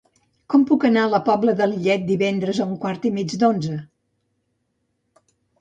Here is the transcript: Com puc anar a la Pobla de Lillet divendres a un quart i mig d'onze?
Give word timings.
Com 0.53 0.61
puc 0.69 0.85
anar 0.89 1.03
a 1.07 1.11
la 1.11 1.19
Pobla 1.27 1.53
de 1.59 1.67
Lillet 1.73 2.07
divendres 2.09 2.63
a 2.63 2.67
un 2.71 2.73
quart 2.87 3.07
i 3.11 3.15
mig 3.19 3.37
d'onze? 3.45 3.79